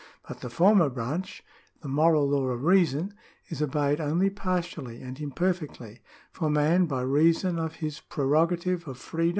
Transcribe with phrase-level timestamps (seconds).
[0.27, 1.43] But the former branch—
[1.83, 3.13] the moral law of reason—
[3.51, 5.99] ^is obeyed only partially and im perfectly;
[6.31, 9.29] for man by reason of his prerogative of freedom 1 Proverbs, 8.